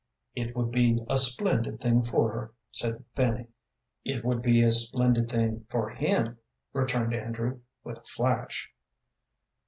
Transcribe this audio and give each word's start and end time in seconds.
"It 0.33 0.55
would 0.55 0.71
be 0.71 0.97
a 1.07 1.19
splendid 1.19 1.79
thing 1.79 2.01
for 2.01 2.31
her," 2.31 2.53
said 2.71 3.03
Fanny. 3.13 3.45
"It 4.03 4.25
would 4.25 4.41
be 4.41 4.63
a 4.63 4.71
splendid 4.71 5.29
thing 5.29 5.67
for 5.69 5.89
him," 5.89 6.39
returned 6.73 7.13
Andrew, 7.13 7.59
with 7.83 7.99
a 7.99 8.03
flash. 8.05 8.71